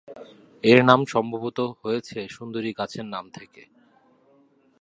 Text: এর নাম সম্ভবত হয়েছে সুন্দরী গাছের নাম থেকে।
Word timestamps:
এর 0.63 0.79
নাম 0.85 1.01
সম্ভবত 1.05 1.59
হয়েছে 1.81 2.19
সুন্দরী 2.27 2.71
গাছের 2.79 3.05
নাম 3.05 3.25
থেকে। 3.29 3.63